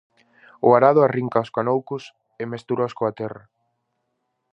O 0.65 0.67
arado 0.77 0.99
arrinca 1.03 1.43
os 1.45 1.53
canoucos 1.57 2.03
e 2.41 2.43
mestúraos 2.53 2.93
coa 2.97 3.15
terra. 3.19 3.43